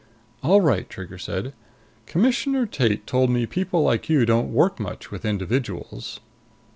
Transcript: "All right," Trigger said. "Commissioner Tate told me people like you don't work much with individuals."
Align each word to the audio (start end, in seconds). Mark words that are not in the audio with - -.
"All 0.41 0.61
right," 0.61 0.89
Trigger 0.89 1.19
said. 1.19 1.53
"Commissioner 2.07 2.65
Tate 2.65 3.05
told 3.05 3.29
me 3.29 3.45
people 3.45 3.83
like 3.83 4.09
you 4.09 4.25
don't 4.25 4.51
work 4.51 4.79
much 4.79 5.11
with 5.11 5.25
individuals." 5.25 6.19